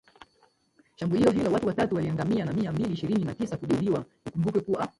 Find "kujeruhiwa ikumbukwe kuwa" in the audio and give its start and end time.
3.57-4.87